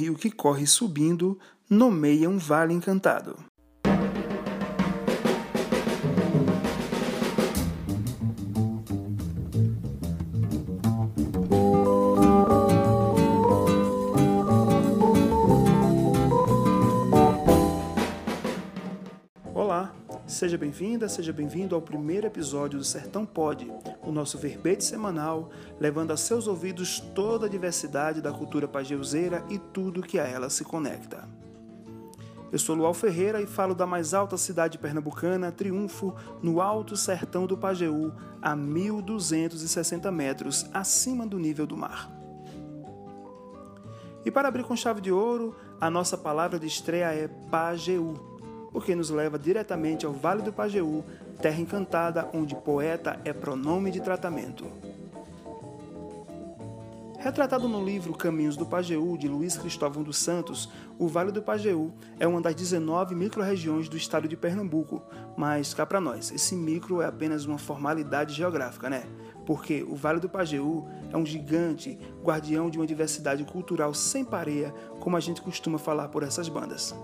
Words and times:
rio 0.00 0.14
que 0.14 0.30
corre 0.30 0.66
subindo 0.66 1.38
nomeia 1.68 2.28
um 2.30 2.38
vale 2.38 2.72
encantado. 2.72 3.36
Olá, 19.54 19.92
seja 20.30 20.56
bem-vinda, 20.56 21.08
seja 21.08 21.32
bem-vindo 21.32 21.74
ao 21.74 21.82
primeiro 21.82 22.26
episódio 22.26 22.78
do 22.78 22.84
Sertão 22.84 23.26
Pod, 23.26 23.70
o 24.00 24.12
nosso 24.12 24.38
verbete 24.38 24.84
semanal, 24.84 25.50
levando 25.78 26.12
a 26.12 26.16
seus 26.16 26.46
ouvidos 26.46 27.00
toda 27.00 27.46
a 27.46 27.48
diversidade 27.48 28.20
da 28.20 28.32
cultura 28.32 28.68
pajeuzeira 28.68 29.44
e 29.50 29.58
tudo 29.58 30.02
que 30.02 30.20
a 30.20 30.26
ela 30.26 30.48
se 30.48 30.62
conecta. 30.62 31.28
Eu 32.52 32.58
sou 32.58 32.76
Lual 32.76 32.94
Ferreira 32.94 33.42
e 33.42 33.46
falo 33.46 33.74
da 33.74 33.86
mais 33.86 34.14
alta 34.14 34.36
cidade 34.36 34.78
pernambucana, 34.78 35.50
Triunfo, 35.50 36.14
no 36.40 36.60
alto 36.60 36.96
sertão 36.96 37.44
do 37.44 37.58
Pajeú, 37.58 38.12
a 38.40 38.56
1.260 38.56 40.10
metros 40.12 40.66
acima 40.72 41.26
do 41.26 41.38
nível 41.38 41.66
do 41.66 41.76
mar. 41.76 42.08
E 44.24 44.30
para 44.30 44.48
abrir 44.48 44.64
com 44.64 44.76
chave 44.76 45.00
de 45.00 45.10
ouro, 45.10 45.56
a 45.80 45.90
nossa 45.90 46.16
palavra 46.16 46.58
de 46.58 46.66
estreia 46.66 47.12
é 47.12 47.26
Pajeú, 47.50 48.29
o 48.72 48.80
que 48.80 48.94
nos 48.94 49.10
leva 49.10 49.38
diretamente 49.38 50.06
ao 50.06 50.12
Vale 50.12 50.42
do 50.42 50.52
Pajeú, 50.52 51.04
terra 51.40 51.60
encantada 51.60 52.28
onde 52.32 52.54
poeta 52.54 53.18
é 53.24 53.32
pronome 53.32 53.90
de 53.90 54.00
tratamento. 54.00 54.66
Retratado 57.22 57.68
no 57.68 57.84
livro 57.84 58.14
Caminhos 58.14 58.56
do 58.56 58.64
Pajeú, 58.64 59.18
de 59.18 59.28
Luiz 59.28 59.54
Cristóvão 59.54 60.02
dos 60.02 60.16
Santos, 60.16 60.70
o 60.98 61.06
Vale 61.06 61.30
do 61.30 61.42
Pajeú 61.42 61.92
é 62.18 62.26
uma 62.26 62.40
das 62.40 62.54
19 62.54 63.14
microrregiões 63.14 63.90
do 63.90 63.96
estado 63.98 64.26
de 64.26 64.38
Pernambuco. 64.38 65.02
Mas 65.36 65.74
cá 65.74 65.84
para 65.84 66.00
nós, 66.00 66.32
esse 66.32 66.54
micro 66.56 67.02
é 67.02 67.06
apenas 67.06 67.44
uma 67.44 67.58
formalidade 67.58 68.32
geográfica, 68.32 68.88
né? 68.88 69.04
Porque 69.44 69.82
o 69.82 69.94
Vale 69.94 70.18
do 70.18 70.30
Pajeú 70.30 70.88
é 71.12 71.16
um 71.16 71.26
gigante, 71.26 71.98
guardião 72.24 72.70
de 72.70 72.78
uma 72.78 72.86
diversidade 72.86 73.44
cultural 73.44 73.92
sem 73.92 74.24
pareia, 74.24 74.72
como 74.98 75.14
a 75.14 75.20
gente 75.20 75.42
costuma 75.42 75.76
falar 75.76 76.08
por 76.08 76.22
essas 76.22 76.48
bandas. 76.48 76.94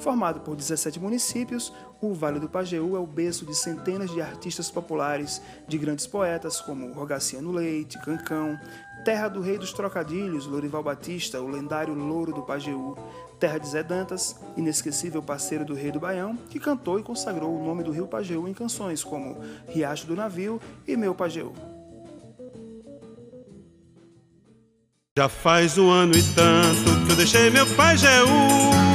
Formado 0.00 0.40
por 0.40 0.56
17 0.56 0.98
municípios, 0.98 1.70
o 2.00 2.14
Vale 2.14 2.40
do 2.40 2.48
Pajeú 2.48 2.96
é 2.96 2.98
o 2.98 3.06
berço 3.06 3.44
de 3.44 3.54
centenas 3.54 4.10
de 4.10 4.22
artistas 4.22 4.70
populares, 4.70 5.42
de 5.68 5.76
grandes 5.76 6.06
poetas 6.06 6.58
como 6.58 6.90
Rogaciano 6.94 7.52
Leite, 7.52 7.98
Cancão, 7.98 8.58
terra 9.04 9.28
do 9.28 9.42
rei 9.42 9.58
dos 9.58 9.74
trocadilhos, 9.74 10.46
Lorival 10.46 10.82
Batista, 10.82 11.42
o 11.42 11.46
lendário 11.46 11.92
Louro 11.92 12.32
do 12.32 12.42
Pajeú, 12.42 12.96
terra 13.38 13.58
de 13.58 13.68
Zé 13.68 13.82
Dantas, 13.82 14.36
inesquecível 14.56 15.22
parceiro 15.22 15.66
do 15.66 15.74
rei 15.74 15.92
do 15.92 16.00
Baião, 16.00 16.34
que 16.48 16.58
cantou 16.58 16.98
e 16.98 17.02
consagrou 17.02 17.54
o 17.54 17.62
nome 17.62 17.84
do 17.84 17.90
rio 17.90 18.06
Pajeú 18.06 18.48
em 18.48 18.54
canções 18.54 19.04
como 19.04 19.36
Riacho 19.68 20.06
do 20.06 20.16
Navio 20.16 20.58
e 20.88 20.96
Meu 20.96 21.14
Pajeú. 21.14 21.52
Já 25.18 25.28
faz 25.28 25.76
um 25.76 25.90
ano 25.90 26.14
e 26.16 26.22
tanto 26.34 27.04
que 27.04 27.12
eu 27.12 27.16
deixei 27.16 27.50
meu 27.50 27.66
Pajeú 27.74 28.89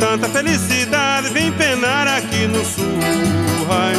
tanta 0.00 0.28
felicidade 0.30 1.28
vem 1.28 1.52
penar 1.52 2.08
aqui 2.08 2.46
no 2.46 2.64
sul. 2.64 2.98
Ai, 3.68 3.94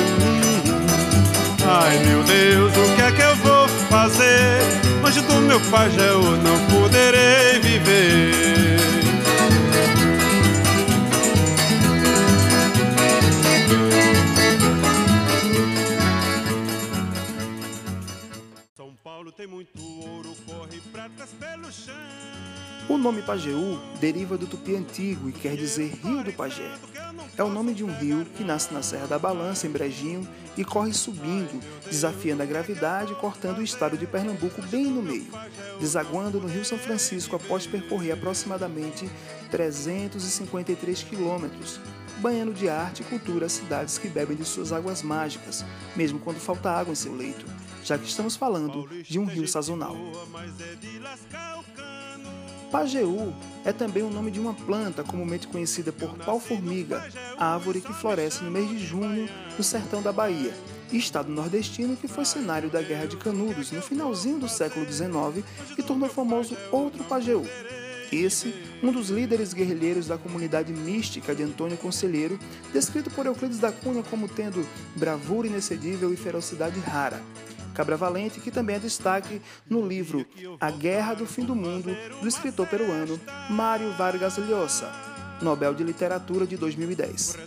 ai 1.64 2.00
meu 2.00 2.24
Deus, 2.24 2.74
o 2.76 2.96
que 2.96 3.02
é 3.02 3.12
que 3.12 3.22
eu 3.22 3.36
vou 3.38 3.68
fazer? 3.88 4.62
Longe 5.02 5.22
do 5.22 5.36
meu 5.36 5.62
pajé 5.70 6.10
eu 6.10 6.22
não 6.38 6.60
poderei 6.66 7.60
viver. 7.60 8.82
São 18.76 18.95
Paulo 19.04 19.32
tem 19.32 19.45
muito 19.45 19.80
ouro, 19.80 20.36
corre 20.48 20.82
pratas 20.92 21.30
pelo 21.40 21.72
chão. 21.72 22.61
O 22.89 22.97
nome 22.97 23.21
Pajeú 23.21 23.80
deriva 23.99 24.37
do 24.37 24.47
tupi 24.47 24.75
antigo 24.75 25.30
e 25.30 25.31
quer 25.31 25.55
dizer 25.55 25.93
Rio 26.03 26.23
do 26.23 26.33
Pajé. 26.33 26.69
É 27.37 27.43
o 27.43 27.49
nome 27.49 27.73
de 27.73 27.83
um 27.83 27.93
rio 27.93 28.25
que 28.36 28.43
nasce 28.43 28.73
na 28.73 28.81
Serra 28.81 29.08
da 29.08 29.17
Balança, 29.17 29.65
em 29.65 29.69
Brejinho, 29.69 30.27
e 30.58 30.65
corre 30.65 30.93
subindo, 30.93 31.61
desafiando 31.89 32.43
a 32.43 32.45
gravidade 32.45 33.15
cortando 33.15 33.59
o 33.59 33.64
estado 33.64 33.97
de 33.97 34.05
Pernambuco 34.05 34.61
bem 34.64 34.86
no 34.86 35.02
meio, 35.02 35.27
desaguando 35.80 36.42
no 36.42 36.47
Rio 36.47 36.65
São 36.65 36.77
Francisco 36.77 37.36
após 37.36 37.65
percorrer 37.65 38.11
aproximadamente 38.11 39.09
353 39.49 41.03
quilômetros, 41.03 41.80
banhando 42.17 42.53
de 42.53 42.67
arte 42.67 43.02
e 43.02 43.05
cultura 43.05 43.45
as 43.45 43.53
cidades 43.53 43.98
que 43.98 44.09
bebem 44.09 44.36
de 44.36 44.43
suas 44.43 44.73
águas 44.73 45.02
mágicas, 45.02 45.63
mesmo 45.95 46.19
quando 46.19 46.39
falta 46.39 46.69
água 46.69 46.92
em 46.92 46.95
seu 46.95 47.15
leito, 47.15 47.45
já 47.83 47.98
que 47.98 48.08
estamos 48.08 48.36
falando 48.36 48.87
de 49.03 49.17
um 49.17 49.25
rio 49.25 49.48
sazonal. 49.48 49.95
Pajeú 52.71 53.33
é 53.65 53.73
também 53.73 54.02
o 54.02 54.09
nome 54.09 54.32
de 54.32 54.39
uma 54.39 54.54
planta 54.54 55.04
comumente 55.04 55.45
conhecida 55.45 55.92
por 55.92 56.15
pau-formiga, 56.20 57.05
árvore 57.37 57.82
que 57.82 57.93
floresce 57.93 58.45
no 58.45 58.49
mês 58.49 58.70
de 58.70 58.80
junho 58.80 59.30
no 59.58 59.64
sertão 59.64 60.02
da 60.02 60.14
Bahia, 60.14 60.54
estado 60.89 61.30
nordestino 61.30 61.98
que 61.98 62.08
foi 62.08 62.23
cenário 62.23 62.70
da 62.70 62.81
Guerra 62.81 63.08
de 63.08 63.17
Canudos 63.17 63.71
no 63.71 63.81
finalzinho 63.81 64.39
do 64.39 64.48
século 64.48 64.89
XIX 64.89 65.45
e 65.77 65.83
tornou 65.83 66.08
famoso 66.08 66.55
outro 66.71 67.04
Pajeú. 67.04 67.45
Esse, 68.10 68.54
um 68.81 68.92
dos 68.92 69.10
líderes 69.10 69.54
guerrilheiros 69.54 70.08
da 70.08 70.17
comunidade 70.17 70.71
mística 70.71 71.36
de 71.36 71.43
Antônio 71.43 71.77
Conselheiro, 71.77 72.39
descrito 72.73 73.10
por 73.10 73.26
Euclides 73.26 73.60
da 73.60 73.71
Cunha 73.71 74.04
como 74.04 74.30
tendo 74.30 74.65
bravura 74.95 75.48
inexcedível 75.48 76.14
e 76.14 76.17
ferocidade 76.17 76.80
rara. 76.80 77.21
Cabra 77.73 77.98
Valente, 77.98 78.39
que 78.39 78.52
também 78.52 78.76
é 78.76 78.80
destaque 78.80 79.42
no 79.70 79.86
livro 79.86 80.26
A 80.59 80.70
Guerra 80.71 81.14
do 81.14 81.26
Fim 81.26 81.43
do 81.43 81.55
Mundo, 81.55 81.95
do 82.21 82.27
escritor 82.27 82.67
peruano 82.67 83.20
Mário 83.49 83.92
Vargas 83.93 84.37
Llosa, 84.37 84.92
Nobel 85.42 85.73
de 85.73 85.83
Literatura 85.83 86.45
de 86.45 86.58
2010. 86.58 87.37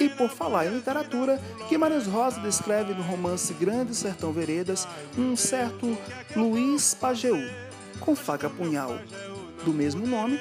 E 0.00 0.08
por 0.08 0.30
falar 0.30 0.66
em 0.66 0.74
literatura, 0.74 1.40
Guimarães 1.68 2.06
Rosa 2.06 2.40
descreve 2.40 2.94
no 2.94 3.02
romance 3.02 3.52
Grande 3.54 3.94
Sertão 3.94 4.32
Veredas 4.32 4.86
um 5.16 5.34
certo 5.34 5.98
Luiz 6.36 6.94
Pajeú, 6.94 7.42
com 7.98 8.14
faca 8.14 8.48
punhal 8.48 8.98
do 9.64 9.72
mesmo 9.72 10.06
nome, 10.06 10.38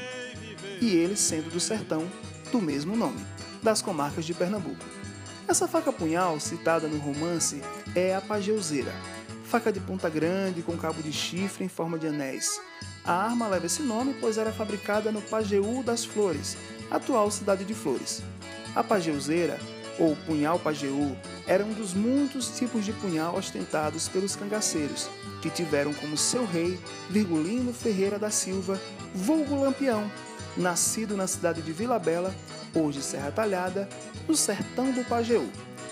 e 0.79 0.95
ele 0.95 1.16
sendo 1.16 1.49
do 1.51 1.59
sertão 1.59 2.07
do 2.51 2.61
mesmo 2.61 2.95
nome, 2.95 3.25
das 3.63 3.81
comarcas 3.81 4.25
de 4.25 4.33
Pernambuco. 4.33 4.97
Essa 5.47 5.66
faca 5.66 5.94
punhal, 5.94 6.41
citada 6.41 6.90
no 6.90 6.97
romance, 6.97 7.62
é 7.96 8.13
a 8.13 8.19
pageuzeira, 8.19 8.91
faca 9.46 9.72
de 9.72 9.80
ponta 9.80 10.09
grande 10.09 10.62
com 10.62 10.75
cabo 10.75 11.02
de 11.02 11.13
chifre 11.13 11.63
em 11.63 11.69
forma 11.69 11.97
de 11.97 12.06
anéis. 12.06 12.59
A 13.06 13.13
arma 13.13 13.47
leva 13.47 13.66
esse 13.66 13.81
nome 13.81 14.13
pois 14.19 14.38
era 14.38 14.52
fabricada 14.52 15.09
no 15.09 15.22
Pajeú 15.22 15.81
das 15.84 16.03
Flores, 16.03 16.58
atual 16.91 17.31
cidade 17.31 17.63
de 17.63 17.74
Flores. 17.74 18.22
A 18.75 18.84
pageuzeira, 18.84 19.58
ou 19.97 20.18
punhal 20.18 20.59
pajeú, 20.59 21.16
era 21.47 21.64
um 21.64 21.72
dos 21.72 21.94
muitos 21.94 22.50
tipos 22.50 22.84
de 22.84 22.91
punhal 22.91 23.34
ostentados 23.38 24.09
pelos 24.09 24.35
cangaceiros, 24.35 25.09
que 25.41 25.50
tiveram 25.50 25.94
como 25.94 26.18
seu 26.18 26.46
rei 26.46 26.78
Virgulino 27.09 27.72
Ferreira 27.72 28.19
da 28.19 28.29
Silva, 28.29 28.78
vulgo 29.16 29.64
Lampião, 29.64 30.12
nascido 30.58 31.16
na 31.16 31.25
cidade 31.25 31.62
de 31.62 31.72
Vila 31.72 31.97
Bela, 31.97 32.35
hoje 32.79 33.01
Serra 33.01 33.31
Talhada, 33.31 33.88
no 34.27 34.35
sertão 34.35 34.91
do 34.91 35.03
Pajeú. 35.03 35.49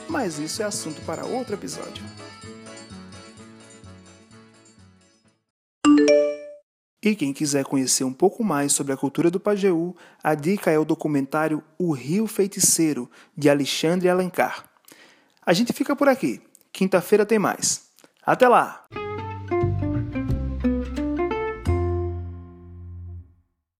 Mas 0.07 0.39
isso 0.39 0.61
é 0.61 0.65
assunto 0.65 1.01
para 1.01 1.25
outro 1.25 1.55
episódio. 1.55 2.03
E 7.05 7.15
quem 7.15 7.31
quiser 7.31 7.63
conhecer 7.63 8.03
um 8.03 8.11
pouco 8.11 8.43
mais 8.43 8.73
sobre 8.73 8.91
a 8.91 8.97
cultura 8.97 9.29
do 9.29 9.39
Pajeú, 9.39 9.95
a 10.23 10.33
dica 10.33 10.71
é 10.71 10.79
o 10.79 10.83
documentário 10.83 11.63
O 11.77 11.91
Rio 11.91 12.25
Feiticeiro, 12.25 13.09
de 13.37 13.47
Alexandre 13.47 14.09
Alencar. 14.09 14.65
A 15.45 15.53
gente 15.53 15.71
fica 15.71 15.95
por 15.95 16.07
aqui. 16.07 16.41
Quinta-feira 16.73 17.23
tem 17.23 17.37
mais. 17.37 17.83
Até 18.25 18.47
lá! 18.47 18.85